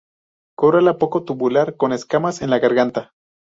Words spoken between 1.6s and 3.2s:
con escamas en la garganta.